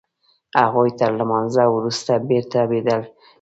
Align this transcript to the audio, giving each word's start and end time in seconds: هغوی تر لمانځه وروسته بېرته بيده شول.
هغوی 0.63 0.89
تر 0.99 1.11
لمانځه 1.19 1.63
وروسته 1.75 2.11
بېرته 2.29 2.59
بيده 2.69 2.95
شول. 3.01 3.13